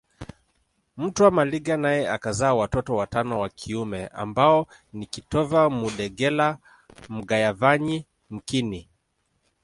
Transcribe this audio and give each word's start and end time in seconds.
Mtwa 0.97 1.31
Maliga 1.31 1.77
naye 1.77 2.09
akazaa 2.09 2.53
watoto 2.53 2.95
watano 2.95 3.39
wa 3.39 3.49
kiume 3.49 4.07
ambao 4.07 4.67
ni 4.93 5.05
kitova 5.05 5.69
Mudegela 5.69 6.57
Mgayavanyi 7.09 8.05
mkini 8.29 8.89